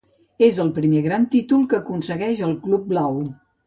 És 0.47 0.57
el 0.63 0.71
primer 0.77 1.03
gran 1.09 1.29
títol 1.37 1.69
que 1.75 1.79
aconsegueix 1.83 2.45
el 2.51 2.61
club 2.67 2.93
blau. 2.95 3.27